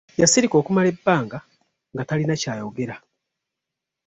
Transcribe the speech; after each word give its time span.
Yasirika 0.21 0.55
okumala 0.57 0.87
ebbanga 0.93 1.39
nga 1.93 2.03
talina 2.09 2.35
kyayogera! 2.41 2.95